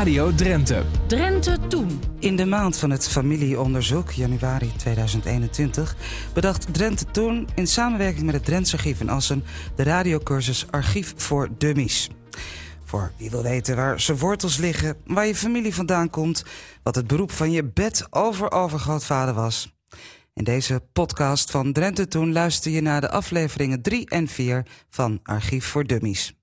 [0.00, 0.84] Radio Drenthe.
[1.06, 2.00] Drenthe Toen.
[2.18, 5.96] In de maand van het familieonderzoek, januari 2021,
[6.32, 9.44] bedacht Drenthe Toen in samenwerking met het Drentse Archief in Assen
[9.76, 12.10] de radiocursus Archief voor Dummies.
[12.84, 16.44] Voor wie wil weten waar zijn wortels liggen, waar je familie vandaan komt,
[16.82, 19.76] wat het beroep van je bed-over-overgrootvader was.
[20.34, 25.20] In deze podcast van Drenthe Toen luister je naar de afleveringen 3 en 4 van
[25.22, 26.39] Archief voor Dummies.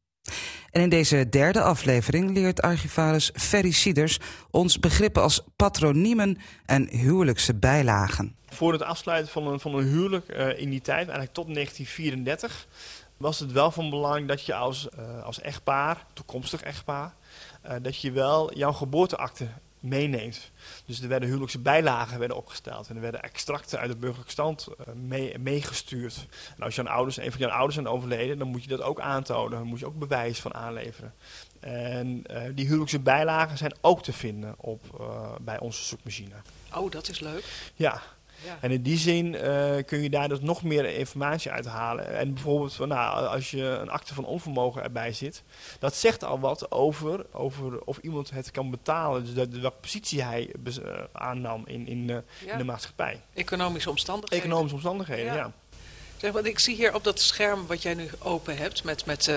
[0.71, 4.19] En in deze derde aflevering leert archivaris Ferry Sieders
[4.51, 8.35] ons begrippen als patroniemen en huwelijkse bijlagen.
[8.49, 12.67] Voor het afsluiten van een, van een huwelijk uh, in die tijd, eigenlijk tot 1934,
[13.17, 17.13] was het wel van belang dat je als, uh, als echtpaar, toekomstig echtpaar,
[17.65, 19.47] uh, dat je wel jouw geboorteakte
[19.87, 20.51] meeneemt.
[20.85, 24.67] Dus er werden huwelijkse bijlagen werden opgesteld en er werden extracten uit de burgerlijke stand
[24.69, 26.25] uh, mee, meegestuurd.
[26.57, 28.99] En als jouw ouders, een van jouw ouders zijn overleden, dan moet je dat ook
[28.99, 29.57] aantonen.
[29.57, 31.13] Dan moet je ook bewijs van aanleveren.
[31.59, 36.35] En uh, die huwelijkse bijlagen zijn ook te vinden op, uh, bij onze zoekmachine.
[36.75, 37.71] Oh, dat is leuk.
[37.75, 38.01] Ja,
[38.45, 38.57] ja.
[38.61, 42.17] En in die zin uh, kun je daar dus nog meer informatie uithalen.
[42.17, 45.43] En bijvoorbeeld, nou, als je een akte van onvermogen erbij zit,
[45.79, 49.35] dat zegt al wat over, over of iemand het kan betalen.
[49.35, 50.73] Dus welke positie hij uh,
[51.11, 52.51] aannam in, in, uh, ja.
[52.51, 53.21] in, de maatschappij.
[53.33, 54.45] Economische omstandigheden.
[54.45, 55.35] Economische omstandigheden, ja.
[55.35, 55.51] ja.
[56.17, 59.31] Zeg, want ik zie hier op dat scherm wat jij nu open hebt met, met,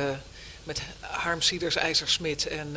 [0.65, 2.77] met Harm Sieders, IJzersmit en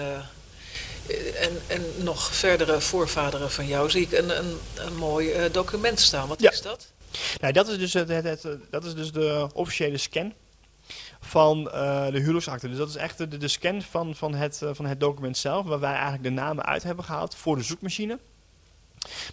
[1.39, 5.99] en, en nog verdere voorvaderen van jou zie ik een, een, een mooi uh, document
[5.99, 6.27] staan.
[6.27, 6.51] Wat ja.
[6.51, 6.91] is dat?
[7.41, 10.33] Nou, dat, is dus het, het, het, dat is dus de officiële scan
[11.19, 12.69] van uh, de huwelijksakte.
[12.69, 15.65] Dus dat is echt de, de scan van, van, het, uh, van het document zelf,
[15.65, 18.19] waar wij eigenlijk de namen uit hebben gehaald voor de zoekmachine.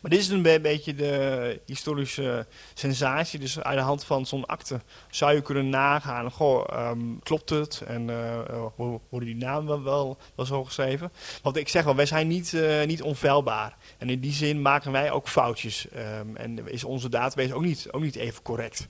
[0.02, 3.38] Maar dit is een beetje de historische sensatie.
[3.38, 6.30] Dus uit de hand van zo'n akte zou je kunnen nagaan.
[6.30, 7.82] Goh, um, klopt het?
[7.86, 8.38] En uh,
[8.77, 11.12] worden die namen wel, wel, wel zo geschreven?
[11.42, 13.77] Want ik zeg wel, wij zijn niet, uh, niet onfeilbaar.
[13.98, 15.86] En in die zin maken wij ook foutjes.
[16.20, 18.89] Um, en is onze database ook niet, ook niet even correct.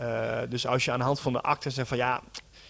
[0.00, 2.20] Uh, dus als je aan de hand van de akte zegt van ja,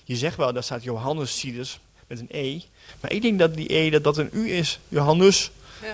[0.04, 2.60] je zegt wel, daar staat Johannes Sidus met een E.
[3.00, 4.80] Maar ik denk dat die E dat dat een U is.
[4.88, 5.50] Johannes,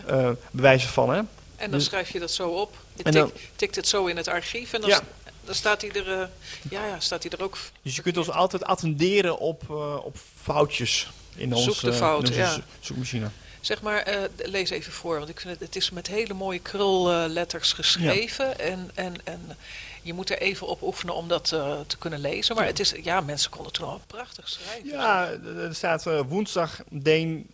[0.06, 0.34] ja.
[0.50, 1.20] bewijzen van hè.
[1.56, 2.76] En dan dus, schrijf je dat zo op.
[2.94, 5.00] Je dan, tikt het zo in het archief en dan, ja.
[5.44, 6.26] dan staat, hij er, uh,
[6.70, 7.58] ja, ja, staat hij er ook.
[7.82, 12.20] Dus je kunt ons altijd attenderen op, uh, op foutjes in onze, Zoek de fout,
[12.20, 12.58] onze ja.
[12.80, 13.28] zoekmachine.
[13.60, 16.58] Zeg maar, uh, lees even voor, want ik vind het, het is met hele mooie
[16.58, 18.46] krulletters geschreven.
[18.46, 18.56] Ja.
[18.56, 19.56] En, en, en
[20.02, 21.44] je moet er even op oefenen om dat
[21.86, 22.54] te kunnen lezen.
[22.54, 24.88] Maar het is, ja, mensen konden toen al prachtig schrijven.
[24.88, 27.46] Ja, er staat woensdag, den,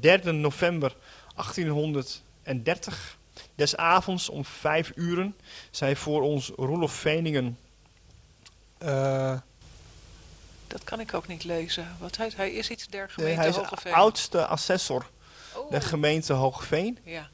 [0.00, 0.94] 3 november
[1.34, 3.16] 1830.
[3.56, 5.36] Des avonds om vijf uren
[5.70, 7.58] zij voor ons Roelof Veningen.
[8.82, 9.38] Uh,
[10.66, 11.96] dat kan ik ook niet lezen.
[11.98, 15.06] Wat hij, hij is iets der gemeente hij is oudste assessor
[15.54, 15.70] oh.
[15.70, 16.98] der gemeente Hogeveen.
[17.04, 17.28] Ja.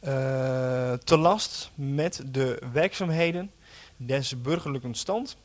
[0.00, 3.50] Uh, te last met de werkzaamheden
[3.96, 5.36] des burgerlijke stand.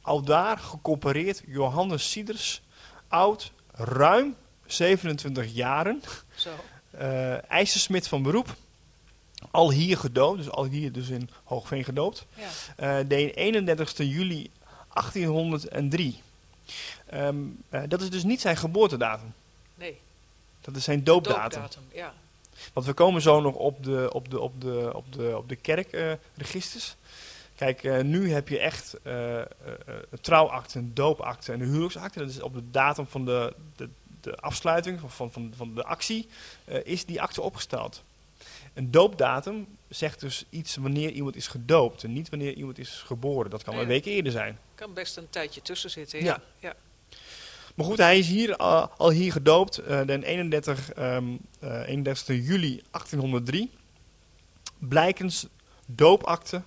[0.00, 2.62] Al daar gecompareerd Johannes Sieders,
[3.08, 4.36] oud, ruim
[4.66, 6.02] 27 jaren.
[6.34, 6.50] Zo.
[6.94, 8.56] Uh, ijzersmid van beroep
[9.50, 12.26] al hier gedoopt, dus al hier dus in Hoogveen gedoopt.
[12.34, 13.00] Ja.
[13.00, 14.50] Uh, de 31 juli
[14.92, 16.22] 1803.
[17.14, 19.34] Um, uh, dat is dus niet zijn geboortedatum.
[19.74, 19.98] Nee.
[20.60, 21.60] Dat is zijn doopdatum.
[21.60, 22.12] doopdatum ja.
[22.72, 25.56] Want we komen zo nog op de, op de, op de, op de, op de
[25.56, 26.96] kerkregisters.
[27.54, 28.96] Kijk, nu heb je echt
[30.20, 32.18] trouwakte, een doopakte en een huwelijksakte.
[32.18, 33.88] Dat is op de datum van de, de,
[34.20, 36.28] de afsluiting van, van, van, van de actie
[36.84, 38.02] is die akte opgesteld.
[38.76, 43.50] Een doopdatum zegt dus iets wanneer iemand is gedoopt en niet wanneer iemand is geboren.
[43.50, 43.80] Dat kan Ja.
[43.80, 44.58] een week eerder zijn.
[44.74, 46.24] kan best een tijdje tussen zitten.
[46.24, 46.40] Ja.
[46.58, 46.74] Ja.
[47.74, 52.36] Maar goed, hij is hier, uh, al hier gedoopt uh, den 31, um, uh, 31
[52.46, 53.70] juli 1803.
[54.78, 55.46] Blijkens
[55.86, 56.62] doopakte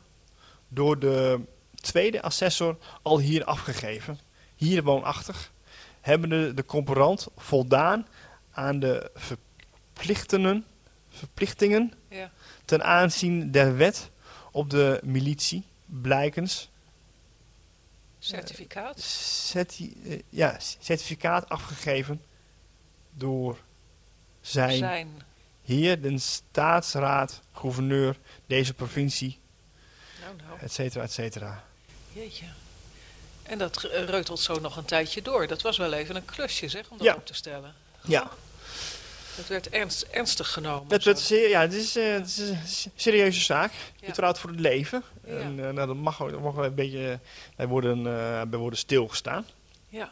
[0.67, 1.39] door de
[1.75, 4.19] tweede assessor al hier afgegeven.
[4.55, 5.51] Hier woonachtig.
[6.01, 8.07] Hebben de, de comparant voldaan
[8.51, 10.65] aan de verplichtingen
[11.19, 12.31] verplichtingen ja.
[12.65, 14.09] ten aanzien der wet
[14.51, 16.69] op de militie, blijkens.
[18.19, 18.97] Certificaat?
[18.97, 22.21] Uh, certi uh, ja, certificaat afgegeven
[23.11, 23.57] door
[24.41, 25.21] zijn, zijn.
[25.65, 29.39] heer, de staatsraad, gouverneur, deze provincie,
[30.21, 30.59] nou, nou.
[30.59, 31.63] et cetera, et cetera.
[32.13, 32.45] Jeetje.
[33.43, 35.47] En dat reutelt zo nog een tijdje door.
[35.47, 37.15] Dat was wel even een klusje, zeg, om dat ja.
[37.15, 37.73] op te stellen.
[38.01, 38.31] Ja.
[39.39, 40.93] Het werd ernst, ernstig genomen.
[40.93, 43.71] Het werd zeer, ja, het is, uh, het is een serieuze zaak.
[43.99, 44.13] Je ja.
[44.13, 45.03] trouwt voor het leven.
[45.25, 45.37] Ja.
[45.37, 47.19] En uh, nou, dat mag, dat mag een beetje,
[47.55, 48.03] wij worden,
[48.49, 49.45] wij worden stilgestaan.
[49.89, 50.11] Ja.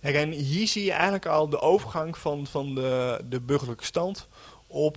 [0.00, 4.28] Kijk, en hier zie je eigenlijk al de overgang van, van de, de burgerlijke stand
[4.66, 4.96] op,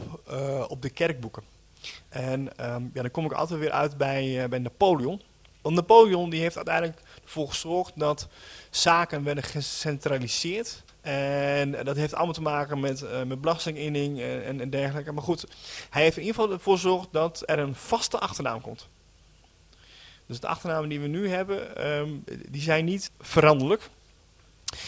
[0.67, 1.44] op de kerkboeken.
[2.09, 5.21] En um, ja, dan kom ik altijd weer uit bij, bij Napoleon.
[5.62, 8.27] Want Napoleon die heeft uiteindelijk ervoor gezorgd dat
[8.69, 10.83] zaken werden gecentraliseerd.
[11.01, 15.12] En dat heeft allemaal te maken met, uh, met belastinginning en, en, dergelijke.
[15.12, 15.45] Maar goed,
[15.89, 18.88] hij heeft in ieder geval ervoor gezorgd dat er een vaste achternaam komt.
[20.25, 23.89] Dus de achternamen die we nu hebben, um, die zijn niet veranderlijk.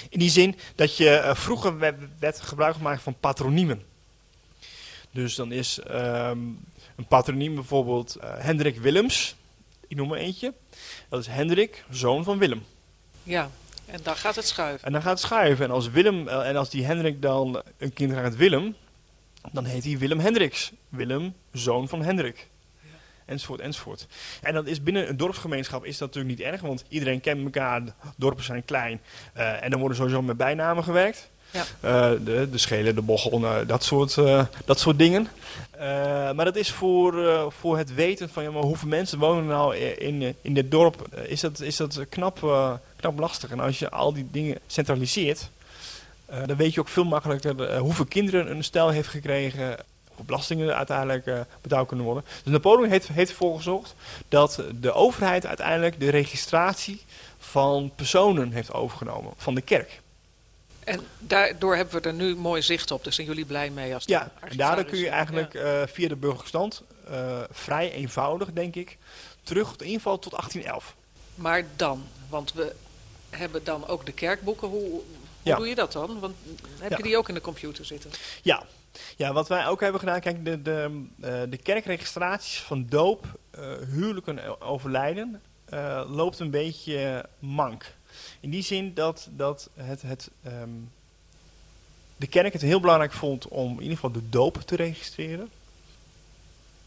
[0.09, 1.79] In die zin dat je uh, vroeger
[2.19, 3.83] werd, gebruik gemaakt van patroniemen.
[5.11, 6.65] Dus dan is um,
[6.95, 9.35] een patroniem bijvoorbeeld uh, Hendrik Willems.
[9.87, 10.53] Ik noem maar eentje.
[11.09, 12.65] Dat is Hendrik, zoon van Willem.
[13.23, 13.49] Ja,
[13.85, 14.87] en dan gaat het schuiven.
[14.87, 15.65] En dan gaat het schuiven.
[15.65, 18.75] En als, Willem, uh, en als die Hendrik dan een kind krijgt Willem,
[19.51, 20.71] dan heet hij Willem Hendriks.
[20.89, 22.49] Willem, zoon van Hendrik.
[22.81, 22.89] Ja.
[23.25, 24.07] Enzovoort, enzovoort.
[24.41, 27.81] En dat is binnen een dorpsgemeenschap is dat natuurlijk niet erg, want iedereen kent elkaar,
[28.17, 29.01] dorpen zijn klein.
[29.37, 31.31] Uh, en dan worden sowieso met bijnamen gewerkt.
[31.53, 31.63] Ja.
[32.13, 35.27] Uh, de, de schelen, de bochel, uh, dat, soort, uh, dat soort dingen.
[36.35, 37.13] maar dat is voor,
[37.59, 41.39] voor het weten van ja, maar hoeveel mensen wonen nou in, in dit dorp, is
[41.39, 42.39] dat, is dat knap,
[42.95, 43.51] knap lastig.
[43.51, 45.49] En als je al die dingen centraliseert,
[46.45, 49.77] dan weet je ook veel makkelijker hoeveel kinderen een stel heeft gekregen,
[50.07, 51.29] hoeveel belastingen uiteindelijk
[51.61, 52.23] betaald kunnen worden.
[52.43, 53.95] Dus Napoleon heeft, heeft ervoor gezorgd
[54.27, 57.01] dat de overheid uiteindelijk de registratie
[57.39, 60.01] van personen heeft overgenomen, van de kerk.
[60.85, 63.03] En daardoor hebben we er nu mooi zicht op.
[63.03, 65.81] Dus zijn jullie blij mee als Ja, en daardoor kun je eigenlijk ja.
[65.81, 68.97] uh, via de burgerstand uh, vrij eenvoudig, denk ik,
[69.43, 70.95] terug in ieder geval tot 1811.
[71.35, 72.75] Maar dan, want we
[73.29, 74.67] hebben dan ook de kerkboeken.
[74.67, 75.01] Hoe, hoe
[75.41, 75.55] ja.
[75.55, 76.19] doe je dat dan?
[76.19, 76.35] Want
[76.79, 76.97] heb ja.
[76.97, 78.11] je die ook in de computer zitten?
[78.41, 78.63] Ja.
[79.15, 83.25] Ja, wat wij ook hebben gedaan, kijk, de, de, uh, de kerkregistraties van doop,
[83.89, 85.41] huwelijken, overlijden,
[86.07, 87.85] loopt een beetje mank.
[88.43, 90.91] In die zin dat, dat het, het, um,
[92.17, 95.49] de kerk het heel belangrijk vond om in ieder geval de doop te registreren.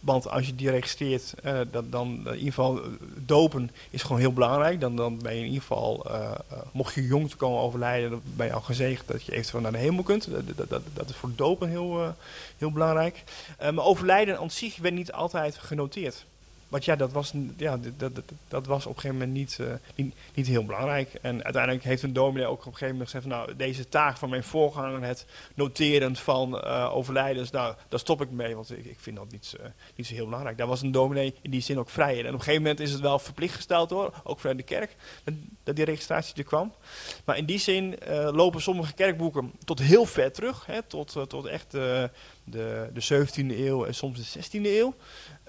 [0.00, 2.80] Want als je die registreert, uh, dat, dan in ieder geval
[3.16, 4.80] dopen is gewoon heel belangrijk.
[4.80, 6.32] Dan, dan ben je in ieder geval, uh,
[6.72, 9.72] mocht je jong te komen overlijden, dan ben je al gezegend dat je eventueel naar
[9.72, 10.30] de hemel kunt.
[10.30, 12.14] Dat, dat, dat, dat is voor dopen heel,
[12.58, 13.22] heel belangrijk.
[13.58, 16.24] maar overlijden aan zich werd niet altijd genoteerd.
[16.68, 19.66] Want ja, dat was, ja, dat, dat, dat was op een gegeven moment niet, uh,
[19.94, 21.14] niet, niet, heel belangrijk.
[21.14, 24.30] En uiteindelijk heeft een dominee ook op een gegeven moment gezegd: Nou, deze taak van
[24.30, 29.00] mijn voorganger, het noteren van uh, overlijdens, nou, daar stop ik mee, want ik, ik
[29.00, 30.58] vind dat niet, uh, niet zo heel belangrijk.
[30.58, 32.18] Daar was een dominee in die zin ook vrij.
[32.18, 34.96] En op een gegeven moment is het wel verplicht gesteld hoor, ook vanuit de kerk,
[35.64, 36.72] dat die registratie er kwam.
[37.24, 37.98] Maar in die zin
[38.30, 41.76] lopen sommige kerkboeken tot heel ver terug, hè, tot, tot echt
[42.46, 44.94] de, de 17e eeuw en soms de 16e eeuw.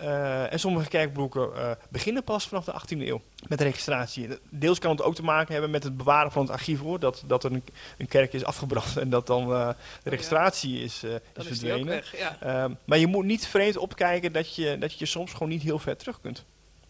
[0.02, 4.28] Uh, en sommige kerkboeken uh, beginnen pas vanaf de 18e eeuw met registratie.
[4.50, 7.24] Deels kan het ook te maken hebben met het bewaren van het archief, hoor, dat,
[7.26, 7.64] dat er een,
[7.98, 9.70] een kerk is afgebrand en dat dan uh,
[10.04, 11.86] de registratie is, is verdwenen.
[11.86, 12.78] Weg, ja.
[12.86, 15.98] maar je moet niet vreemd opkijken dat je, dat je soms gewoon niet heel ver
[15.98, 16.46] terug kunt.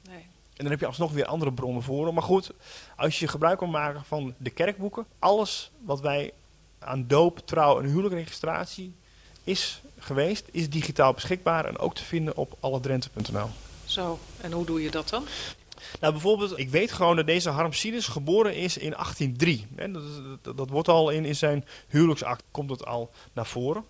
[0.09, 0.17] Nee.
[0.17, 2.13] En dan heb je alsnog weer andere bronnen voor.
[2.13, 2.51] Maar goed,
[2.95, 6.31] als je gebruik wil maken van de kerkboeken, alles wat wij
[6.79, 8.95] aan doop, trouw en huwelijkregistratie
[9.47, 13.49] is geweest, is digitaal beschikbaar en ook te vinden op alledrenthe.nl.
[13.85, 15.25] Zo, en hoe doe je dat dan?
[15.99, 19.67] Nou, bijvoorbeeld, ik weet gewoon dat deze Harm Sidis geboren is in 1803.
[19.75, 20.03] Hè, dat,
[20.41, 23.85] dat, dat, wordt al in, in zijn huwelijksakt, komt het al naar voren.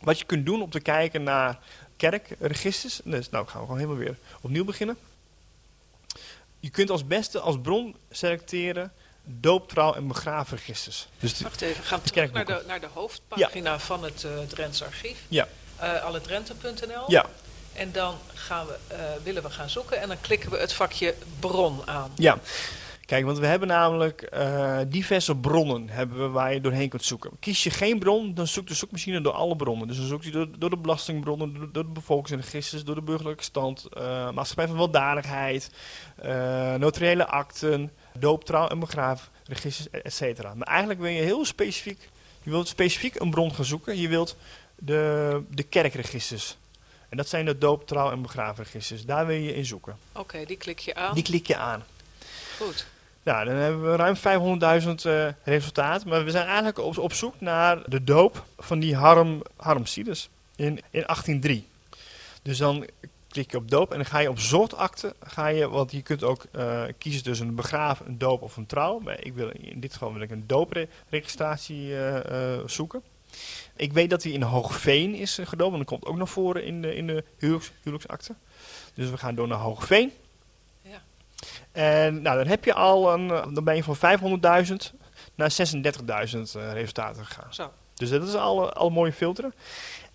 [0.00, 1.58] Wat je kunt doen om te kijken naar
[1.96, 4.96] kerkregisters, dus, nou gaan we gewoon helemaal weer opnieuw beginnen.
[6.60, 8.92] Je kunt als beste als bron selecteren
[9.26, 11.08] dooptrouw en begraafregisters.
[11.18, 13.78] Dus Wacht even, gaan we terug naar de, naar de hoofdpagina ja.
[13.78, 15.18] van het uh, Drents archief.
[15.28, 15.48] Ja.
[15.82, 17.04] Uh, alledrenthe.nl.
[17.06, 17.26] Ja.
[17.72, 21.14] En dan gaan we, uh, willen we gaan zoeken en dan klikken we het vakje
[21.40, 22.10] bron aan.
[22.16, 22.38] Ja.
[23.06, 27.30] Kijk, want we hebben namelijk uh, diverse bronnen hebben we waar je doorheen kunt zoeken.
[27.40, 29.88] Kies je geen bron, dan zoekt de zoekmachine door alle bronnen.
[29.88, 33.42] Dus dan zoekt hij door, door de belastingbronnen, door, door de bevolkingsregisters, door de burgerlijke
[33.42, 35.70] stand, uh, maatschappij van weldadigheid,
[36.24, 40.54] uh, notariële akten, dooptrouw en begraafregisters, et cetera.
[40.54, 42.08] Maar eigenlijk wil je heel specifiek,
[42.46, 43.98] je wilt specifiek een bron gaan zoeken.
[43.98, 44.36] Je wilt
[44.76, 46.56] de, de kerkregisters.
[47.08, 49.04] En dat zijn de dooptrouw en begraafregisters.
[49.04, 49.96] Daar wil je in zoeken.
[50.12, 51.14] Oké, okay, die klik je aan.
[51.14, 51.84] Die klik je aan.
[52.58, 52.86] Goed.
[53.22, 54.16] Nou, dan hebben we ruim
[54.82, 56.08] 500.000 uh, resultaten.
[56.08, 60.28] Maar we zijn eigenlijk op, op zoek naar de doop van die Harm, Harm Sidus
[60.56, 61.66] in, in 1803.
[62.42, 62.86] Dus dan
[63.36, 66.24] klik je op doop en dan ga je op zortakte, ga je, want je kunt
[66.24, 68.98] ook uh, kiezen tussen een begraaf, een doop of een trouw.
[68.98, 73.02] Maar ik wil, in dit geval wil ik een doopregistratie uh, uh, zoeken.
[73.76, 76.82] Ik weet dat hij in Hoogveen is gedoopt, want dat komt ook naar voren in
[76.82, 78.34] de, in de huwelijks, huwelijksakte.
[78.94, 80.12] Dus we gaan door naar Hoogveen.
[80.82, 81.02] Ja.
[81.72, 83.96] En nou, dan heb je al een, dan ben je van
[84.68, 84.72] 500.000
[85.34, 87.54] naar 36.000 eh, resultaten gegaan.
[87.54, 87.70] Zo.
[87.96, 89.54] Dus dat is al, al mooie filteren.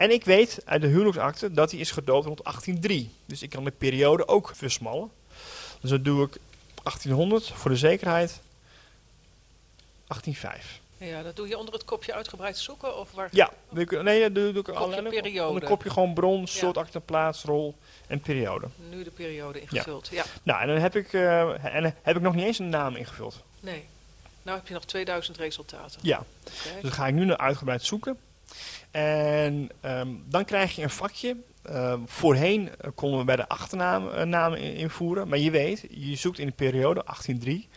[0.02, 3.12] En ik weet uit de huwelijksakte dat hij is gedoopt rond 1803.
[3.26, 5.12] Dus ik kan de periode ook versmallen.
[5.82, 6.38] Dus dan doe ik
[6.84, 8.40] 1800 voor de zekerheid.
[10.08, 10.80] 1805.
[10.98, 12.98] Ja, dat doe je onder het kopje uitgebreid zoeken?
[12.98, 13.28] Of waar?
[13.32, 15.54] Ja, doe ik, nee, dat doe, doe ik alleen periode.
[15.54, 16.46] Onder kopje gewoon bron, Ja.
[16.46, 17.76] soort acte, plaats, rol
[18.08, 18.68] en periode.
[18.90, 20.08] Nu de periode ingevuld.
[20.08, 20.24] Ja.
[20.44, 22.96] Nou, en dan heb ik, eh, en dan heb ik nog niet eens een naam
[22.96, 23.44] ingevuld.
[23.60, 23.86] Nee.
[24.42, 26.00] Nou heb je nog 2000 resultaten.
[26.04, 28.18] Ja, dus dan ga ik nu naar uitgebreid zoeken.
[28.92, 31.36] En ehm, dan krijg je een vakje.
[31.62, 35.28] Ehm, voorheen eh, konden we bij de achternaam namen in- invoeren.
[35.28, 37.70] Maar je weet, je zoekt in de periode 1803.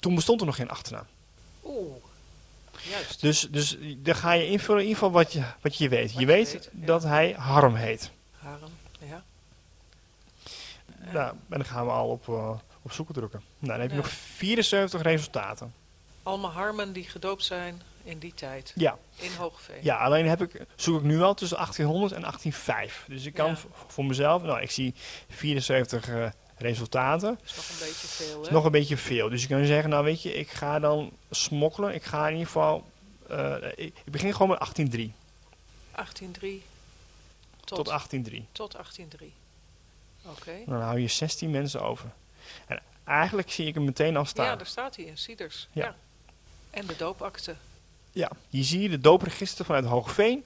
[0.00, 1.06] Toen bestond er nog geen achternaam.
[1.64, 1.94] Oeh.
[2.90, 3.20] Juist.
[3.20, 6.12] Dus, dus dan ga je invullen in ieder geval wat je, wat je weet.
[6.12, 6.86] Wat je weet ja.
[6.86, 8.10] dat hij Harm heet.
[8.38, 8.68] Harem.
[9.00, 9.22] Ja.
[11.12, 12.50] Nou, en dan gaan we al op, eh,
[12.82, 13.42] op zoeken drukken.
[13.58, 14.02] Nou, dan heb je Ja.
[14.02, 15.74] nog 74 resultaten.
[16.22, 18.72] Allemaal harmen die gedoopt zijn in die tijd.
[18.76, 19.78] Ja, In Hoogveen.
[19.82, 23.04] ja alleen heb ik, zoek ik nu al tussen 1800 en 1805.
[23.08, 23.56] Dus ik kan Ja.
[23.86, 24.94] voor mezelf, nou ik zie
[25.28, 27.38] 74 eh, resultaten.
[27.40, 28.50] Dat is nog een beetje veel, hè?
[28.52, 29.28] nog een beetje veel.
[29.28, 31.94] Dus je kan zeggen, nou weet je, ik ga dan smokkelen.
[31.94, 32.90] Ik ga in ieder geval,
[33.28, 35.12] eh, ik, ik begin gewoon met 1803.
[35.92, 36.62] 1803
[37.64, 38.46] tot, Tot 1803.
[38.52, 39.32] tot 1803.
[40.24, 40.70] Oké.
[40.70, 42.10] Dan hou je 16 mensen over.
[42.66, 44.46] En eigenlijk zie ik hem meteen al staan.
[44.46, 45.68] Ja, daar staat hij in Sieders.
[45.72, 45.84] Ja.
[45.84, 45.94] Ja.
[46.70, 47.54] En de doopakte.
[48.12, 50.44] Ja, hier zie je de doopregister vanuit Hoogveen.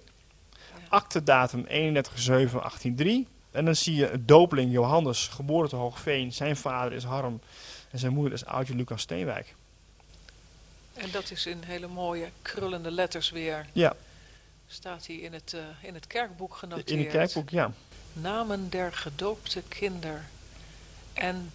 [0.52, 0.86] Ja.
[0.88, 3.28] Aktedatum 31-7-1803.
[3.50, 6.32] En dan zie je het doopeling Johannes, geboren te Hoogveen.
[6.32, 7.40] Zijn vader is Harm
[7.90, 9.54] en zijn moeder is oudje Lucas Steenwijk.
[10.94, 13.66] En dat is in hele mooie krullende letters weer.
[13.72, 13.94] Ja,
[14.66, 16.90] Staat hij in het, eh, in het kerkboek genoteerd.
[16.90, 17.72] in het kerkboek, ja.
[18.12, 20.24] Namen der gedoopte kinder.
[21.12, 21.52] En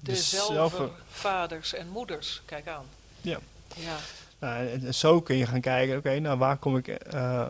[0.00, 0.90] dezelfde Dezelfde.
[1.10, 2.42] vaders en moeders.
[2.44, 2.84] Kijk aan.
[3.20, 3.38] Ja.
[3.76, 3.96] Ja.
[4.42, 6.88] En, en zo kun je gaan kijken, oké, nou waar kom ik...
[6.88, 7.46] eh,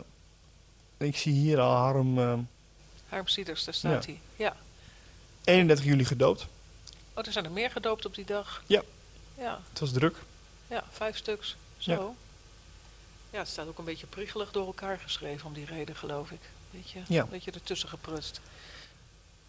[0.99, 2.34] ik zie hier al Harm eh,
[3.08, 4.20] Harm Sieders, daar staat hij.
[4.37, 4.56] Ja.
[5.44, 6.46] 31 juli gedoopt.
[7.14, 8.62] Oh, er zijn er meer gedoopt op die dag.
[8.66, 8.82] Ja.
[9.38, 10.16] Ja, Het was druk.
[10.66, 11.56] ja vijf stuks.
[11.78, 11.92] Zo.
[11.92, 11.99] Ja.
[13.30, 13.38] Ja.
[13.38, 16.40] het staat ook een beetje priegelig door elkaar geschreven om die reden, geloof ik.
[16.70, 17.22] Beetje, Ja.
[17.22, 18.40] Een beetje ertussen geprutst.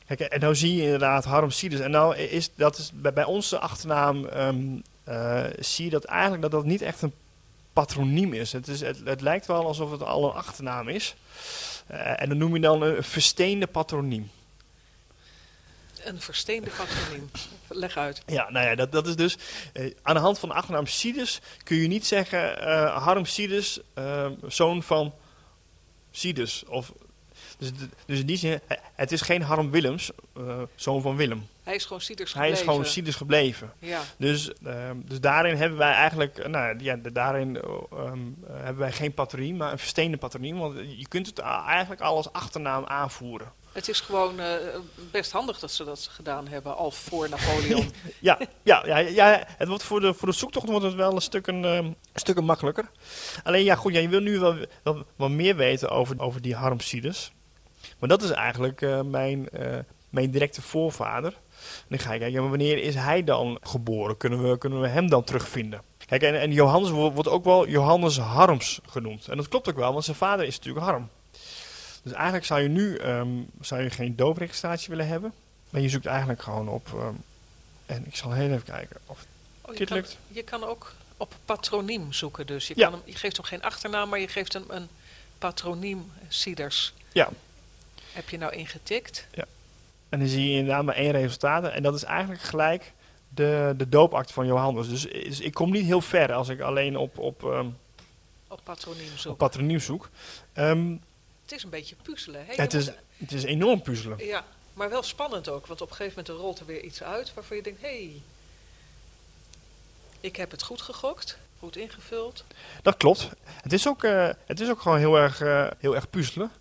[0.05, 1.81] Kijk, en nou zie je inderdaad Harm Sieders.
[1.81, 4.65] En nou is dat is bij, bij onze achternaam ehm,
[5.03, 7.13] eh, zie je dat eigenlijk dat dat niet echt een
[7.73, 8.51] patroniem is.
[8.51, 11.15] Het, is het, het lijkt wel alsof het al een achternaam is.
[11.87, 14.31] Eh, en dan noem je dan een versteende patroniem.
[16.03, 17.31] Een versteende patroniem.
[17.67, 18.21] Leg uit.
[18.25, 19.37] Ja, nou ja, dat, dat is dus...
[19.73, 22.61] eh, aan de hand van de achternaam Sieders kun je niet zeggen...
[22.61, 23.25] eh, Harm
[23.93, 25.13] eh, zoon van
[26.11, 26.63] Sieders.
[26.65, 26.91] Of,
[27.57, 27.69] dus,
[28.05, 28.59] dus in die zin,
[28.95, 30.11] het is geen Harm Willems,
[30.75, 31.47] zoon van Willem.
[31.63, 32.73] Hij is gewoon Sieders Hij is gebleven.
[32.73, 33.73] gewoon Sieders gebleven.
[33.79, 38.53] Ja, Dus, ehm, dus daarin hebben wij eigenlijk, eh, nou ja, daarin eh, ehm, eh,
[38.53, 40.57] hebben wij geen patroniem, maar een versteende patroniem.
[40.59, 43.51] Want je kunt het eigenlijk al als achternaam aanvoeren.
[43.71, 44.53] het is gewoon eh,
[45.11, 47.91] best handig dat ze dat gedaan hebben, al voor Napoleon.
[48.19, 51.21] Ja, ja, ja, ja het wordt voor de, voor de zoektocht wordt het wel een
[51.21, 52.89] stukken, ehm, stukken makkelijker.
[53.43, 56.55] Alleen ja, goed, ja, je wil nu wel, wel, wel meer weten over, over die
[56.55, 57.31] Harmsides.
[57.99, 59.49] Maar dat is eigenlijk mijn,
[60.09, 61.33] mijn directe voorvader.
[61.87, 64.17] Dan ga je kijken, ja, maar wanneer is hij dan geboren?
[64.17, 65.81] Kunnen we, kunnen we hem dan terugvinden?
[66.05, 69.27] Kijk, en, en Johannes wordt, ook wel Johannes Harms genoemd.
[69.27, 71.09] En dat klopt ook wel, want zijn vader is natuurlijk Harm.
[72.03, 73.27] Dus eigenlijk zou je nu ehm,
[73.61, 75.33] zou je geen doopregistratie willen hebben.
[75.69, 76.87] Maar je zoekt eigenlijk gewoon op...
[76.93, 77.13] ehm,
[77.85, 79.25] en ik zal heel even kijken of
[79.65, 80.17] Oh, je, Dit kan, lukt.
[80.27, 82.47] je kan ook op patroniem zoeken.
[82.47, 82.83] Dus je, Ja.
[82.89, 84.87] kan hem, je geeft hem geen achternaam, maar je geeft hem een
[85.37, 86.93] patroniem Sieders.
[87.11, 87.29] Ja.
[88.11, 89.27] Heb je nou ingetikt?
[90.13, 91.63] En dan zie je inderdaad maar één resultaat.
[91.63, 92.93] En dat is eigenlijk gelijk
[93.29, 94.89] de, de doopakte van Johannes.
[94.89, 97.67] Dus, dus ik kom niet heel ver als ik alleen op, op, ehm,
[98.47, 99.37] Op patroniem op zoeken.
[99.37, 100.09] patroniem zoek.
[100.53, 100.91] Ehm,
[101.41, 102.45] het is een beetje puzzelen.
[102.45, 102.53] Hè?
[102.55, 104.25] Het, is, het is enorm puzzelen.
[104.25, 105.67] ja, maar wel spannend ook.
[105.67, 107.81] Want op een gegeven moment rolt er weer iets uit waarvan je denkt...
[107.81, 108.21] hé, hey,
[110.19, 112.43] ik heb het goed gegokt, goed ingevuld.
[112.81, 113.29] Dat klopt.
[113.43, 116.51] Het is ook, eh, het is ook gewoon heel erg, eh, heel erg puzzelen.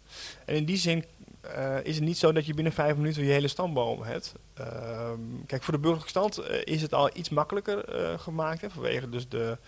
[0.45, 1.05] En in die zin
[1.43, 4.35] eh, is het niet zo dat je binnen vijf minuten je hele stamboom hebt.
[4.55, 8.61] Ehm, kijk, voor de burgerlijke stand eh, is het al iets makkelijker eh, gemaakt.
[8.61, 9.59] Hè, vanwege dus de,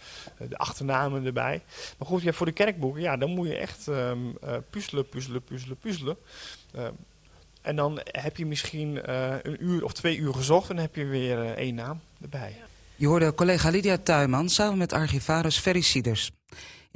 [0.48, 1.62] de achternamen erbij.
[1.98, 5.42] Maar goed, ja, voor de kerkboeken, ja, dan moet je echt ehm, eh, puzzelen, puzzelen,
[5.42, 6.16] puzzelen, puzzelen.
[6.72, 6.92] Ehm,
[7.62, 9.12] en dan heb je misschien
[9.48, 12.56] een uur of twee uur gezocht en dan heb je weer één naam erbij.
[12.96, 16.30] Je hoorde collega Lydia Tuinman samen met archivaris Ferry Sieders.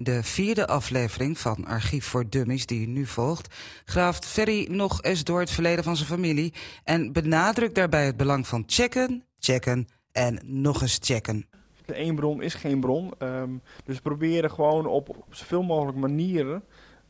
[0.00, 5.40] De vierde aflevering van Archief voor Dummies, die nu volgt, graaft Ferry nog eens door
[5.40, 6.52] het verleden van zijn familie
[6.84, 11.46] en benadrukt daarbij het belang van checken, checken en nog eens checken.
[11.86, 13.12] Eén bron is geen bron.
[13.18, 13.50] Ehm,
[13.84, 16.62] dus proberen gewoon op, op zoveel mogelijk manieren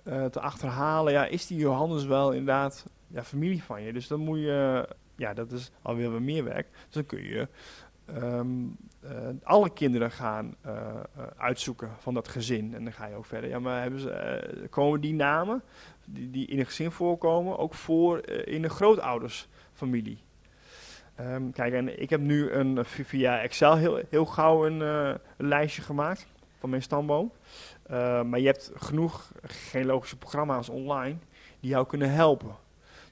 [0.04, 1.12] eh, te achterhalen.
[1.12, 3.92] Ja, is die Johannes wel inderdaad ja, familie van je?
[3.92, 6.68] Dus dan moet je, ja, dat is alweer wat meer werk.
[6.70, 7.48] Dus dan kun je
[8.14, 8.48] ehm,
[9.00, 12.74] eh, alle kinderen gaan eh, eh, uitzoeken van dat gezin.
[12.74, 13.50] En dan ga je ook verder.
[13.50, 15.62] Ja, maar hebben ze, komen die namen
[16.04, 20.18] die, die in een gezin voorkomen ook voor in de grootoudersfamilie?
[21.14, 26.26] Ehm, kijk, en ik heb nu een, via Excel heel, heel gauw een, lijstje gemaakt
[26.58, 27.32] van mijn stamboom.
[27.82, 31.16] Eh, maar je hebt genoeg genealogische programma's online
[31.60, 32.56] die jou kunnen helpen.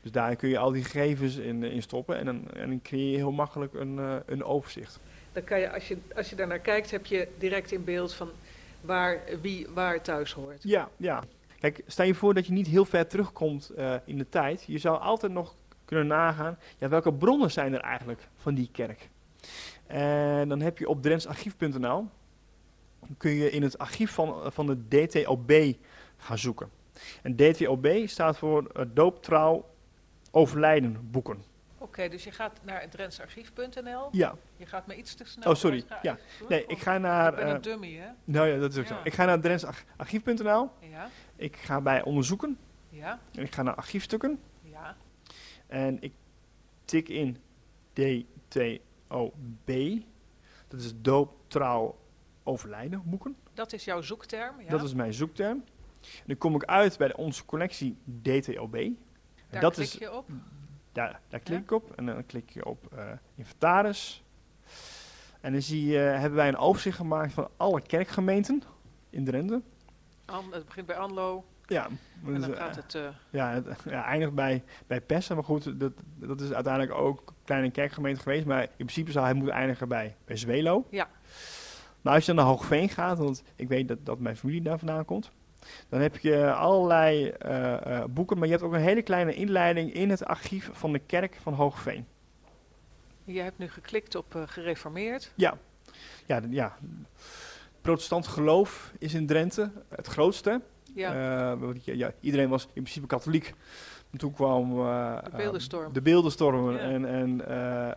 [0.07, 3.11] Dus daar kun je al die gegevens in, in stoppen en dan, en dan creëer
[3.11, 5.01] je heel makkelijk een, eh, een overzicht.
[5.33, 8.31] Dan kan je, als je, als je daarnaar kijkt, heb je direct in beeld van
[8.81, 10.63] waar, wie waar thuis hoort.
[10.63, 11.25] Ja, ja.
[11.59, 14.65] Kijk, stel je voor dat je niet heel ver terugkomt eh, in de tijd.
[14.67, 19.09] Je zou altijd nog kunnen nagaan, ja, welke bronnen zijn er eigenlijk van die kerk?
[19.87, 22.09] En dan heb je op drentsarchief.nl,
[23.17, 25.53] kun je in het archief van, van de DTOB
[26.17, 26.71] gaan zoeken.
[27.23, 29.65] En DTOB staat voor eh, doop, trouw,
[30.37, 31.43] overlijden boeken.
[31.78, 34.09] Oké, dus je gaat naar drentsarchief.nl.
[34.12, 35.50] Ja, Je gaat me iets te snel.
[35.50, 35.85] Oh, sorry.
[35.88, 36.19] Ga Ja.
[36.49, 37.28] nee, ik ga naar...
[37.33, 38.09] Ik ben eh, een dummy, hè?
[38.25, 38.95] nou ja, dat is ook Ja.
[38.95, 39.00] zo.
[39.05, 44.40] Ik ga naar drentsarchief.nl, Ja, ik ga bij onderzoeken, ja, en ik ga naar archiefstukken.
[44.62, 44.97] ja.
[45.66, 46.12] En ik
[46.85, 47.37] tik in
[47.93, 49.71] DTOB.
[50.69, 51.99] Dat is doop, trouw,
[52.43, 53.37] overlijden boeken.
[53.55, 54.61] Dat is jouw zoekterm.
[54.61, 54.69] Ja?
[54.71, 55.64] Dat is mijn zoekterm.
[56.02, 58.76] En dan kom ik uit bij de, onze collectie DTOB.
[59.50, 60.29] Daar dat klik is, je op.
[60.93, 61.62] daar, daar klik Ja.
[61.62, 61.93] ik op.
[61.97, 64.25] En dan klik je op eh, inventaris.
[65.41, 68.62] En dan zie je, hebben wij een overzicht gemaakt van alle kerkgemeenten
[69.11, 69.62] in Drenthe.
[70.25, 72.95] An, het begint bij Anlo Ja, en dus, dan eh, gaat het...
[72.95, 75.35] eh, Ja, het ja, eindigt bij, bij Pessen.
[75.37, 78.47] Maar goed, dat, dat is uiteindelijk ook een kleine kerkgemeente geweest.
[78.47, 80.87] Maar in principe zou hij moeten eindigen bij, bij Zwelo.
[80.91, 81.09] Ja.
[82.03, 84.79] Maar als je dan naar Hoogveen gaat, want ik weet dat, dat mijn familie daar
[84.79, 85.31] vandaan komt.
[85.89, 88.37] Dan heb je allerlei eh, eh, boeken.
[88.39, 91.52] Maar je hebt ook een hele kleine inleiding in het archief van de kerk van
[91.52, 92.07] Hoogveen.
[93.25, 95.33] je hebt nu geklikt op eh, gereformeerd.
[95.35, 95.59] Ja,
[96.26, 96.76] ja, ja.
[97.81, 100.61] Protestant geloof is in Drenthe het grootste.
[100.95, 103.55] Ja, ja, iedereen was in principe katholiek.
[104.13, 105.93] En toen kwam De beeldenstorm.
[105.93, 106.79] de beeldenstormen Ja.
[106.79, 107.43] en, en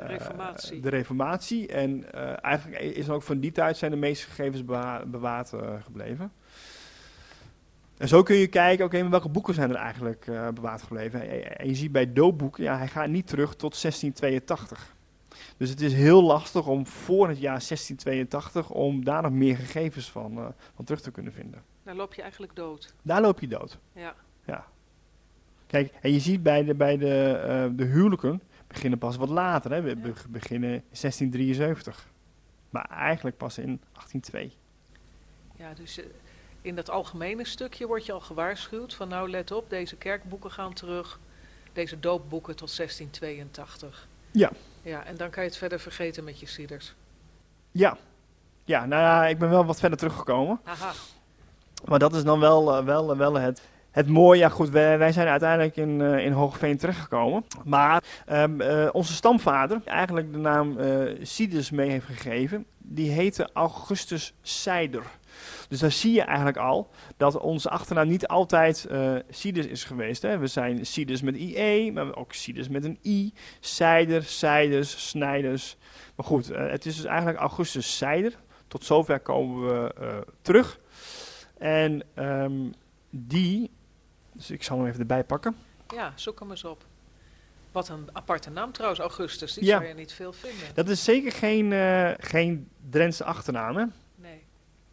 [0.07, 0.79] Reformatie.
[0.81, 1.67] de reformatie.
[1.67, 5.53] En eigenlijk is ook van die tijd zijn de meeste gegevens bewa- bewaard
[5.83, 6.31] gebleven.
[7.99, 11.21] En zo kun je kijken, oké, maar welke boeken zijn er eigenlijk eh, bewaard gebleven?
[11.29, 14.95] En, en je ziet bij doopboeken, ja, hij gaat niet terug tot 1682.
[15.57, 20.11] Dus het is heel lastig om voor het jaar 1682, om daar nog meer gegevens
[20.11, 21.63] van, eh, van terug te kunnen vinden.
[21.83, 22.93] dan loop je eigenlijk dood.
[23.01, 23.77] Daar loop je dood.
[23.93, 24.65] Ja, Ja.
[25.67, 29.71] Kijk, en je ziet bij de, bij de, eh, de huwelijken beginnen pas wat later.
[29.71, 29.81] Hè.
[29.81, 32.07] We be- beginnen in 1673.
[32.69, 34.51] Maar eigenlijk pas in 1802.
[35.55, 35.99] ja dus
[36.61, 40.73] in dat algemene stukje word je al gewaarschuwd van nou let op, deze kerkboeken gaan
[40.73, 41.19] terug.
[41.73, 44.07] Deze doopboeken tot 1682.
[44.31, 44.51] Ja.
[44.81, 46.93] Ja, en dan kan je het verder vergeten met je cieders.
[47.71, 47.97] Ja.
[48.63, 50.59] Ja, nou ja, ik ben wel wat verder teruggekomen.
[50.63, 50.91] Haha,
[51.85, 53.61] Maar dat is dan wel, eh, wel, wel het,
[53.91, 54.39] het mooie.
[54.39, 57.45] Ja goed, wij, zijn uiteindelijk in, eh, in Hoogveen terechtgekomen.
[57.65, 63.49] Maar ehm, eh, onze stamvader, eigenlijk de naam eh Sidus mee heeft gegeven, die heette
[63.53, 65.03] Augustus Seider.
[65.67, 70.21] Dus daar zie je eigenlijk al dat onze achternaam niet altijd eh Sidus is geweest.
[70.21, 70.37] Hè.
[70.37, 73.33] We zijn Sidus met IE, maar ook Sidus met een I.
[73.59, 75.77] Seider, Seiders, Snijders.
[76.15, 78.33] Maar goed, het is dus eigenlijk Augustus Seider.
[78.67, 80.79] Tot zover komen we terug.
[81.57, 82.71] En ehm,
[83.09, 83.71] die,
[84.33, 85.55] dus ik zal hem even erbij pakken.
[85.93, 86.85] ja, zoek hem eens op.
[87.71, 89.53] Wat een aparte naam trouwens, Augustus.
[89.53, 89.77] Die Ja.
[89.77, 90.67] zou je niet veel vinden.
[90.73, 93.75] Dat is zeker geen, eh geen Drentse achternaam.
[93.75, 93.85] Hè?
[94.15, 94.43] Nee.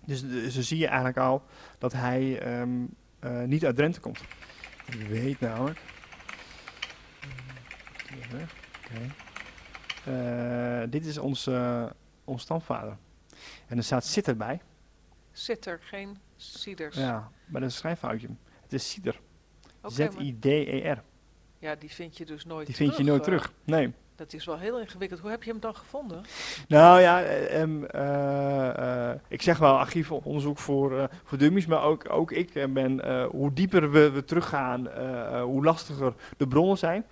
[0.05, 1.43] Dus, dus dan zie je eigenlijk al
[1.79, 2.85] dat hij ehm,
[3.19, 4.21] eh, niet uit Drenthe komt.
[4.87, 5.79] Ik weet namelijk.
[8.85, 9.11] Oké.
[10.11, 11.93] Eh, dit is onze,
[12.25, 12.97] onze stamvader.
[13.67, 14.61] En er staat Zit erbij.
[15.33, 16.97] Zit er geen cieders?
[16.97, 18.29] Ja, maar dat is een schrijffoutje.
[18.63, 19.21] Het is Cider.
[19.99, 21.03] Maar- Z-I-D-E-R.
[21.59, 22.95] ja, die vind je dus nooit Die terug.
[22.95, 23.27] vind je nooit eh.
[23.27, 23.53] terug.
[23.65, 23.93] Nee.
[24.17, 25.21] Dat is wel heel ingewikkeld.
[25.21, 26.23] Hoe heb je hem dan gevonden?
[26.69, 32.11] Nou ja, eh, ehm, eh, ik zeg wel archiefonderzoek voor, eh, voor dummies, maar ook,
[32.11, 34.89] ook ik ben, hoe dieper we, we teruggaan,
[35.41, 37.05] hoe lastiger de bronnen zijn.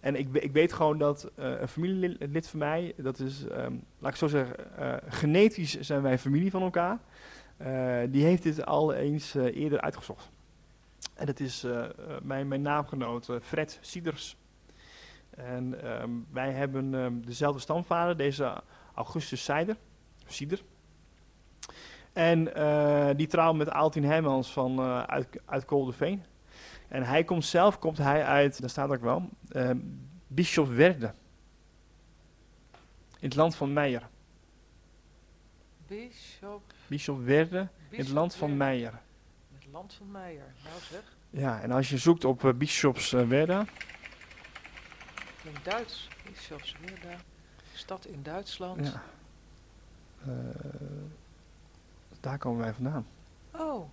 [0.00, 4.16] En ik, ik weet gewoon dat een familielid van mij, dat is, ehm, laat ik
[4.18, 4.56] zo zeggen,
[5.08, 6.98] genetisch zijn wij familie van elkaar.
[8.10, 10.30] Die heeft dit al eens eerder uitgezocht.
[11.20, 11.90] En dat is eh, eh,
[12.22, 14.36] mijn, mijn naamgenoot eh, Fred Sieders.
[15.30, 18.62] En ehm, wij hebben ehm, dezelfde stamvader, deze
[18.94, 19.50] Augustus
[20.26, 20.62] Sieder.
[22.12, 26.22] En eh, die trouwt met Altien Hermans van, uit, uit Koldeveen.
[26.88, 29.70] En hij komt zelf, komt hij uit, daar staat ook wel, uh,
[30.26, 31.14] Bischofwerde.
[33.18, 34.08] In het land van Meijer.
[35.86, 36.62] Bishop.
[36.86, 38.56] Bischofwerde, in het land van.
[38.56, 39.00] Meijer.
[39.72, 40.52] Land van Meijer.
[40.64, 43.66] Nou zeg, Ja, en als je zoekt op uh, Bischofswerde,
[45.44, 46.08] in Duits.
[46.24, 47.16] Bischofswerda.
[47.74, 48.86] Stad in Duitsland.
[48.86, 49.02] ja,
[50.26, 50.32] Eh,
[52.20, 53.06] daar komen wij vandaan.
[53.50, 53.88] Oh.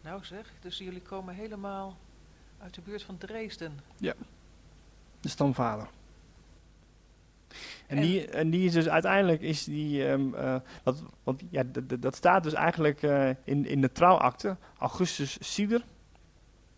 [0.00, 1.96] Nou zeg, dus jullie komen helemaal
[2.58, 3.80] uit de buurt van Dresden.
[5.20, 5.88] De stamvader.
[7.86, 11.62] En, En- die, en die is dus uiteindelijk is die, ehm, eh, dat, want ja,
[12.00, 15.84] dat staat dus eigenlijk eh, in, in de trouwakte, Augustus Sieder.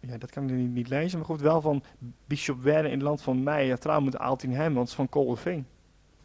[0.00, 1.82] Ja, dat kan ik niet, niet lezen, maar goed, wel van
[2.26, 5.66] Bishop Werner in het land van Meijer, trouw met Altien Hermans van Koolveen.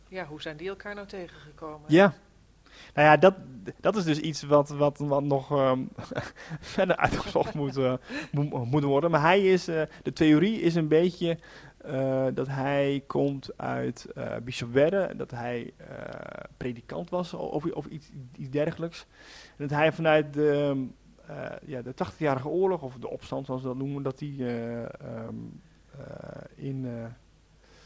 [0.07, 1.81] Ja, hoe zijn die elkaar nou tegengekomen?
[1.87, 2.13] Ja.
[2.93, 3.33] Nou ja, dat,
[3.79, 5.79] dat is dus iets wat, wat, wat nog ehm,
[6.75, 7.93] verder uitgezocht moet, eh,
[8.31, 9.11] moet, moet worden.
[9.11, 11.37] Maar hij is, eh, de theorie is een beetje
[11.85, 15.87] eh, dat hij komt uit eh Bishop Werre, dat hij eh,
[16.57, 19.05] predikant was of, of iets, iets dergelijks.
[19.57, 20.85] En dat hij vanuit de,
[21.27, 24.81] eh, ja, de 80-jarige oorlog, of de opstand zoals ze dat noemen, dat hij eh,
[24.83, 25.35] ehm,
[25.99, 27.05] eh, in, eh,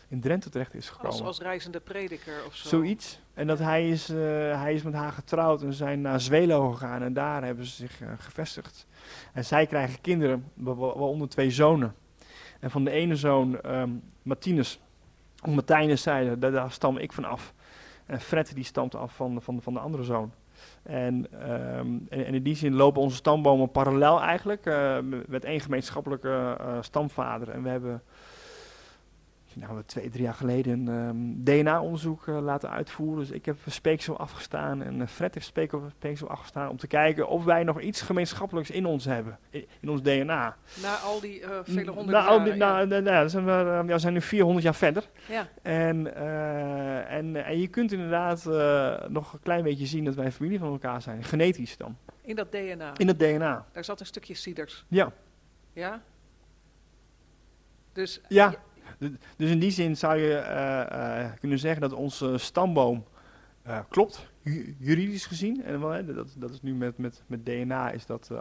[0.08, 1.12] in Drenthe terecht is gekomen.
[1.12, 2.68] Als, als reizende prediker of zo.
[2.68, 3.20] Zoiets.
[3.34, 4.18] En dat hij is, eh,
[4.62, 8.02] hij is met haar getrouwd en zijn naar Zwelo gegaan en daar hebben ze zich
[8.02, 8.88] eh, gevestigd.
[9.34, 11.96] En zij krijgen kinderen, wa- wa- waaronder twee zonen.
[12.60, 13.90] En van de ene zoon, ehm
[14.22, 14.80] Martinus,
[15.44, 17.54] of Martijnus zei, daar, stam ik van af.
[18.06, 20.32] En Fred die stamt af van, van, van de andere zoon.
[20.84, 26.56] En, ehm, en in die zin lopen onze stambomen parallel eigenlijk, eh, met één gemeenschappelijke
[26.60, 27.50] eh, stamvader.
[27.50, 28.02] En we hebben
[29.60, 33.20] nou, twee, drie jaar geleden een ehm, DNA-onderzoek eh, laten uitvoeren.
[33.20, 37.28] Dus ik heb speeksel afgestaan en eh, Fred heeft speeksel, speeksel afgestaan om te kijken
[37.28, 40.56] of wij nog iets gemeenschappelijks in ons hebben, in, in ons DNA.
[40.82, 44.14] Na al die eh, vele honderden nou, al die- jaren, nou, zijn we, ja, zijn
[44.14, 45.10] nu 400 jaar verder.
[45.28, 45.48] ja.
[45.62, 46.16] En,
[47.08, 48.46] en, en je kunt inderdaad
[49.10, 52.52] nog een klein beetje zien dat wij familie van elkaar zijn, genetisch dan, in dat
[52.52, 52.92] DNA.
[52.98, 53.66] in het DNA.
[53.72, 54.86] Daar zat een stukje Sieders.
[54.88, 55.12] Ja.
[55.74, 56.02] Ja?
[57.94, 58.54] Dus Ja.
[59.00, 63.04] D- Dus in die zin zou je eh, eh, kunnen zeggen dat onze stamboom
[63.62, 65.64] eh, klopt, ju- juridisch gezien.
[65.64, 68.32] En wel, hè, dat, dat is nu met, met, met DNA is dat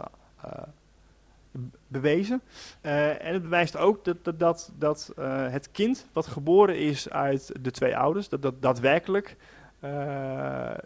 [1.87, 2.41] bewezen.
[2.81, 5.11] En het bewijst ook dat, dat, dat, dat
[5.51, 9.35] het kind wat geboren is uit de twee ouders, dat dat daadwerkelijk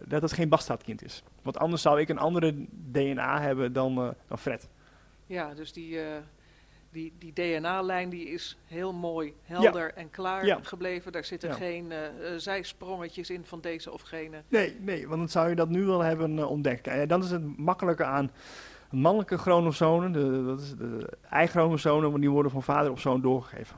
[0.06, 1.22] dat het geen bastaardkind is.
[1.42, 2.54] Want anders zou ik een andere
[2.90, 3.94] DNA hebben dan,
[4.28, 4.68] dan Fred.
[5.26, 5.98] Ja, dus die,
[6.94, 10.58] die, die DNA-lijn die is heel mooi, helder en klaar Ja.
[10.62, 11.12] gebleven.
[11.12, 11.54] Daar zitten Ja.
[11.54, 14.42] geen eh, eh, zijsprongetjes in van deze of gene.
[14.48, 16.86] Nee, nee, want dan zou je dat nu wel hebben eh, ontdekt.
[16.86, 18.30] En dan is het makkelijke aan
[18.90, 23.76] mannelijke chromosomen, de, dat is de ei-chromosomen, want die worden van vader op zoon doorgegeven.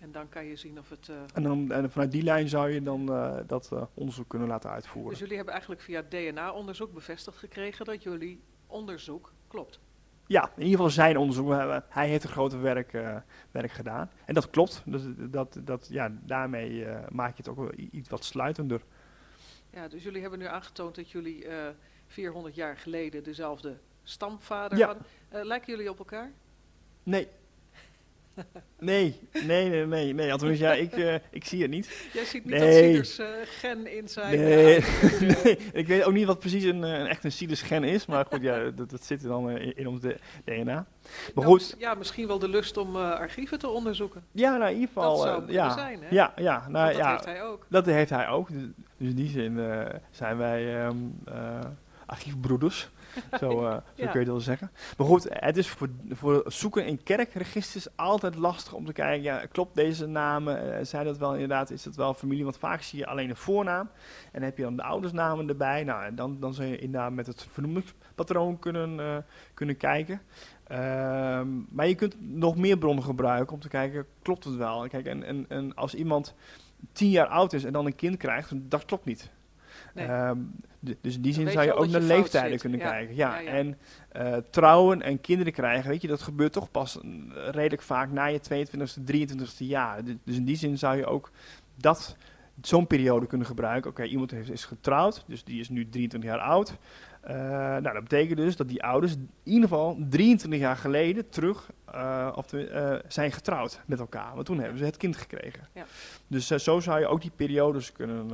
[0.00, 1.10] En dan kan je zien of het...
[1.34, 3.06] En, dan, en vanuit die lijn zou je dan
[3.46, 5.10] dat onderzoek kunnen laten uitvoeren.
[5.10, 9.80] dus jullie hebben eigenlijk via DNA-onderzoek bevestigd gekregen dat jullie onderzoek klopt.
[10.28, 11.50] Ja, in ieder geval zijn onderzoek.
[11.52, 13.16] Eh, Hij heeft een grote werk, eh,
[13.50, 14.10] werk gedaan.
[14.24, 14.82] En dat klopt.
[14.84, 18.80] Dus dat, dat, ja, daarmee eh, maak je het ook wel iets wat sluitender.
[19.70, 21.68] Ja, dus jullie hebben nu aangetoond dat jullie eh
[22.06, 24.86] 400 jaar geleden dezelfde stamvader Ja.
[24.86, 25.06] hadden.
[25.46, 26.30] Lijken jullie op elkaar?
[27.02, 27.28] Nee.
[28.78, 30.14] Nee, nee, nee, nee.
[30.14, 30.32] nee.
[30.32, 32.08] Althans, ja, ik, eh, ik zie het niet.
[32.12, 32.94] Jij ziet niet Nee.
[32.96, 34.40] dat Sieders eh, gen in zijn...
[34.40, 34.76] Nee,
[35.72, 38.26] ik weet ook niet wat precies een, eh, een echt een Sieders gen is, maar
[38.30, 40.00] goed, ja, dat, dat zit er dan in, in ons
[40.44, 40.64] DNA.
[40.64, 40.86] Maar
[41.34, 44.24] nou, goed, Ja, misschien wel de lust om archieven te onderzoeken.
[44.32, 46.08] ja, nou, in ieder geval, dat zou kunnen ja, zijn, hè?
[46.10, 47.66] ja, ja, nou, dat ja, heeft hij ook.
[47.68, 48.48] dat heeft hij ook.
[48.52, 48.62] Dus
[48.98, 49.60] dus in die zin
[50.10, 51.60] zijn wij ehm, eh,
[52.06, 52.90] archiefbroeders,
[53.38, 54.70] zo, eh, zo kun je dat zeggen.
[54.96, 59.46] Maar goed, het is voor, voor zoeken in kerkregisters altijd lastig om te kijken, ja,
[59.52, 62.44] klopt deze namen, eh, zijn dat wel inderdaad, is dat wel familie?
[62.44, 63.90] Want vaak zie je alleen een voornaam
[64.32, 65.84] en heb je dan de oudersnamen erbij.
[65.84, 69.16] Nou, dan, dan zou je inderdaad met het vernoemingspatroon kunnen, eh,
[69.54, 70.20] kunnen kijken.
[70.64, 74.88] Ehm, maar je kunt nog meer bronnen gebruiken om te kijken, klopt het wel?
[74.88, 76.34] Kijk, en, en, en als iemand
[76.92, 79.30] tien jaar oud is en dan een kind krijgt, dat klopt niet.
[79.94, 80.06] Nee.
[80.06, 80.38] Ehm,
[80.80, 82.60] dus in die zin zou je ook naar leeftijden zit.
[82.60, 82.90] kunnen Ja.
[82.90, 83.14] kijken.
[83.16, 83.50] Ja, Ja, ja.
[83.50, 88.10] En eh, trouwen en kinderen krijgen, weet je, dat gebeurt toch pas mm, redelijk vaak
[88.10, 90.00] na je 22e, 23e jaar.
[90.24, 91.30] Dus in die zin zou je ook
[91.76, 92.16] dat,
[92.62, 93.90] zo'n periode kunnen gebruiken.
[93.90, 96.76] Oké, iemand heeft, is getrouwd, dus die is nu 23 jaar oud.
[97.20, 101.70] Eh, nou, dat betekent dus dat die ouders in ieder geval 23 jaar geleden terug
[101.84, 104.34] eh, of te- zijn getrouwd met elkaar.
[104.34, 105.68] Want toen hebben ze het kind gekregen.
[105.74, 105.84] Ja.
[106.26, 108.30] Dus zo zou je ook die periodes kunnen,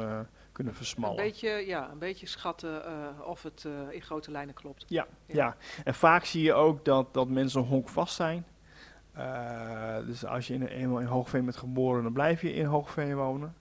[0.55, 1.17] kunnen Een versmallen.
[1.17, 4.85] beetje, ja, een beetje schatten eh, of het eh, in grote lijnen klopt.
[4.89, 5.35] Ja, Ja.
[5.35, 5.57] ja.
[5.85, 8.45] en vaak zie je ook dat, dat mensen honkvast zijn.
[9.13, 13.15] Eh, dus als je in, eenmaal in Hoogveen bent geboren, dan blijf je in Hoogveen
[13.17, 13.55] wonen.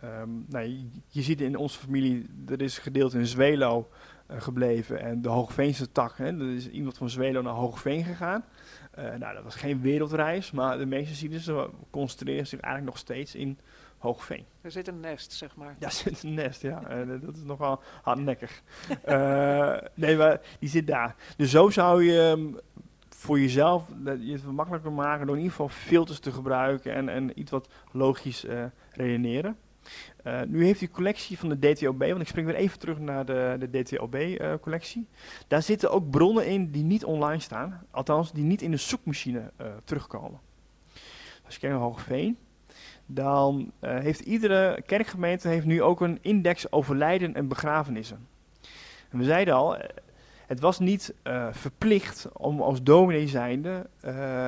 [0.00, 3.88] Ehm, nou, je, je ziet in onze familie, er is gedeeld in Zwelo
[4.28, 6.16] gebleven en de Hoogveense tak.
[6.16, 8.44] Hè, er is iemand van Zwelo naar Hoogveen gegaan.
[9.18, 11.50] Nou, dat was geen wereldreis, maar de meeste Siders
[11.90, 13.58] concentreren zich eigenlijk nog steeds in
[13.98, 14.44] Hoogveen.
[14.60, 15.74] Er zit een nest, zeg maar.
[15.78, 16.82] Ja, zit een nest, ja.
[16.82, 18.62] En, eh, dat is nogal hardnekkig.
[19.02, 21.14] Eh, nee, maar die zit daar.
[21.36, 22.50] Dus zo zou je
[23.08, 27.08] voor jezelf dat je het makkelijker maken door in ieder geval filters te gebruiken en,
[27.08, 29.56] en iets wat logisch eh, redeneren.
[30.46, 33.56] Nu heeft die collectie van de DTOB, want ik spring weer even terug naar de,
[33.58, 35.08] de DTOB-collectie.
[35.46, 39.52] Daar zitten ook bronnen in die niet online staan, althans die niet in de zoekmachine
[39.84, 40.40] terugkomen.
[41.44, 42.38] Als je kijkt naar Hoogveen,
[43.10, 48.26] dan eh, heeft iedere kerkgemeente heeft nu ook een index overlijden en begrafenissen.
[49.10, 49.88] En we zeiden al, eh,
[50.46, 53.86] het was niet eh, verplicht om als dominee zijnde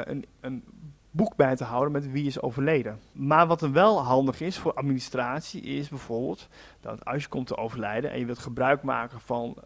[0.05, 0.65] een, een
[1.11, 2.99] boek bij te houden met wie is overleden.
[3.13, 6.49] Maar wat er wel handig is voor administratie is bijvoorbeeld
[6.81, 9.57] dat als je komt te overlijden en je wilt gebruik maken van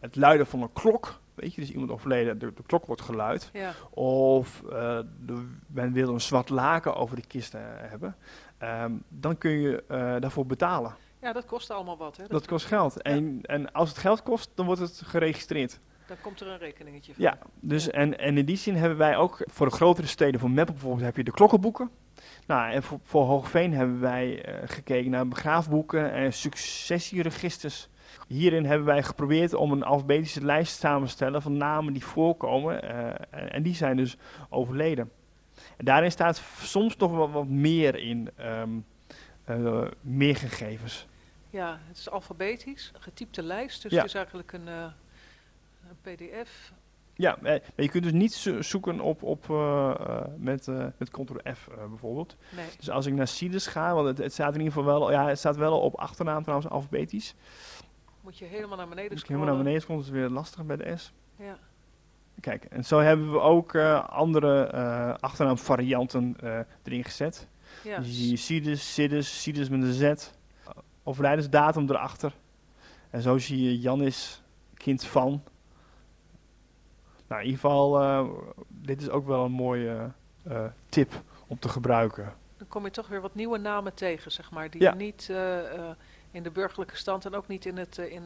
[0.00, 3.50] het luiden van een klok, weet je, dus iemand overleden, de, de klok wordt geluid,
[3.52, 8.16] Ja, of eh, de, men wil een zwart laken over de kist eh, hebben,
[8.58, 10.94] ehm, dan kun je eh, daarvoor betalen.
[11.20, 12.16] ja dat kost allemaal wat.
[12.16, 12.26] Hè?
[12.26, 13.02] Dat kost geld.
[13.02, 15.80] En, en als het geld kost, dan wordt het geregistreerd.
[16.06, 17.22] Dan komt er een rekeningetje van.
[17.24, 17.90] Ja, dus Ja.
[17.90, 21.04] En, en in die zin hebben wij ook voor de grotere steden, voor Meppel bijvoorbeeld,
[21.04, 21.90] heb je de klokkenboeken.
[22.46, 27.88] Nou, en voor, voor Hoogveen hebben wij gekeken naar begraafboeken en successieregisters.
[28.28, 32.82] Hierin hebben wij geprobeerd om een alfabetische lijst samen te stellen van namen die voorkomen.
[32.82, 34.16] eh, en, die zijn dus
[34.48, 35.10] overleden.
[35.76, 38.70] En daarin staat soms toch wel wat meer in, ehm,
[39.44, 41.06] eh, meer gegevens.
[41.50, 43.82] Ja, het is alfabetisch, een getypte lijst.
[43.82, 43.96] Dus Ja.
[43.98, 44.84] het is eigenlijk een, eh,
[45.88, 46.72] een pdf.
[47.14, 49.48] Ja, maar je kunt dus niet zo- zoeken op, op,
[50.36, 50.66] met,
[50.98, 52.36] met Ctrl-F bijvoorbeeld.
[52.56, 55.10] Nee, Dus als ik naar Sidus ga, want het, het staat in ieder geval wel,
[55.10, 57.34] ja, het staat wel op achternaam trouwens alfabetisch.
[58.28, 59.64] Moet je helemaal naar beneden ik helemaal naar scrollen.
[59.64, 61.12] beneden komt, is het weer lastig bij de S.
[61.36, 61.58] Ja.
[62.40, 67.48] Kijk, en zo hebben we ook eh, andere eh achternaamvarianten eh, erin gezet.
[67.84, 67.98] Ja.
[67.98, 70.30] Dus je ziet Sidus, Sidus, Sidus met een Z,
[71.02, 72.32] overlijdensdatum erachter.
[73.10, 74.42] En zo zie je Janis,
[74.74, 75.42] kind van.
[77.28, 78.00] Nou, in ieder geval,
[78.68, 80.12] dit is ook wel een mooie
[80.88, 82.32] tip om te gebruiken.
[82.56, 84.94] Dan kom je toch weer wat nieuwe namen tegen, zeg maar, die Ja.
[84.94, 85.32] niet
[86.38, 88.22] in de burgerlijke stand en ook niet in het, eh, in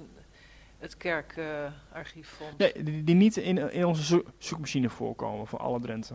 [0.79, 2.59] het kerkarchief vond.
[2.59, 6.15] Nee, die, die niet in, in onze zo- zoekmachine voorkomen voor alle Drenthe.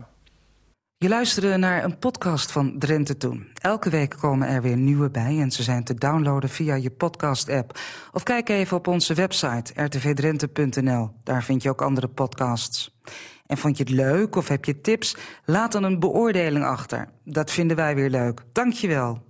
[0.96, 3.48] Je luisterde naar een podcast van Drenthe Toen.
[3.54, 7.78] Elke week komen er weer nieuwe bij en ze zijn te downloaden via je podcast-app.
[8.12, 11.10] Of kijk even op onze website rtvdrenthe.nl.
[11.24, 12.96] Daar vind je ook andere podcasts.
[13.46, 15.16] En vond je het leuk of heb je tips?
[15.44, 17.08] Laat dan een beoordeling achter.
[17.24, 18.42] Dat vinden wij weer leuk.
[18.52, 19.26] Dankjewel.